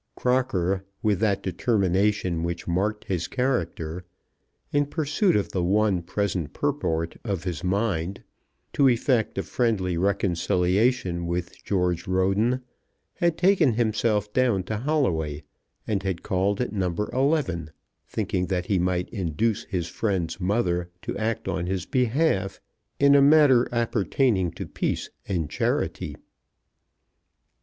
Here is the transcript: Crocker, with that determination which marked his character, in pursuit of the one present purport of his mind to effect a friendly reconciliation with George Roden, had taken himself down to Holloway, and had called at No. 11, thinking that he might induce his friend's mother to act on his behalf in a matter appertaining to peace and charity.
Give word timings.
Crocker, 0.15 0.83
with 1.03 1.19
that 1.19 1.43
determination 1.43 2.41
which 2.41 2.67
marked 2.67 3.03
his 3.05 3.27
character, 3.27 4.03
in 4.73 4.87
pursuit 4.87 5.35
of 5.35 5.49
the 5.51 5.61
one 5.63 6.01
present 6.01 6.53
purport 6.53 7.17
of 7.23 7.43
his 7.43 7.63
mind 7.63 8.23
to 8.73 8.87
effect 8.89 9.37
a 9.37 9.43
friendly 9.43 9.97
reconciliation 9.97 11.27
with 11.27 11.63
George 11.63 12.07
Roden, 12.07 12.63
had 13.17 13.37
taken 13.37 13.73
himself 13.73 14.33
down 14.33 14.63
to 14.63 14.77
Holloway, 14.77 15.43
and 15.85 16.01
had 16.01 16.23
called 16.23 16.59
at 16.61 16.73
No. 16.73 16.89
11, 17.13 17.69
thinking 18.07 18.47
that 18.47 18.65
he 18.65 18.79
might 18.79 19.07
induce 19.09 19.65
his 19.65 19.85
friend's 19.85 20.39
mother 20.41 20.89
to 21.03 21.15
act 21.15 21.47
on 21.47 21.67
his 21.67 21.85
behalf 21.85 22.59
in 22.99 23.13
a 23.13 23.21
matter 23.21 23.69
appertaining 23.71 24.49
to 24.53 24.65
peace 24.65 25.11
and 25.27 25.47
charity. 25.47 26.15